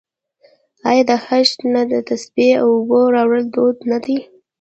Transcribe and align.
آیا 0.89 1.03
د 1.09 1.11
حج 1.25 1.49
نه 1.73 1.81
د 1.91 1.93
تسبیح 2.09 2.51
او 2.61 2.69
اوبو 2.77 2.99
راوړل 3.15 3.45
دود 3.55 3.77
نه 3.91 3.97
دی؟ 4.05 4.17